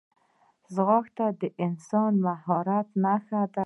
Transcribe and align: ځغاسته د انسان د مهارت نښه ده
ځغاسته 0.75 1.25
د 1.41 1.43
انسان 1.65 2.11
د 2.17 2.21
مهارت 2.25 2.87
نښه 3.03 3.41
ده 3.53 3.59